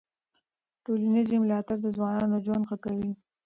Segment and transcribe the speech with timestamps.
[0.83, 3.11] ټولنیز ملاتړ د ځوانانو ژوند ښه کوي.